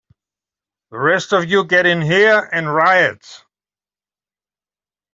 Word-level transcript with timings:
The 0.89 0.97
rest 0.97 1.31
of 1.31 1.45
you 1.47 1.63
get 1.63 1.85
in 1.85 2.01
here 2.01 2.39
and 2.51 2.73
riot! 2.73 3.23